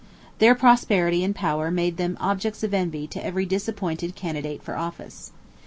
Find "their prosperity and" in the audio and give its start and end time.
0.39-1.35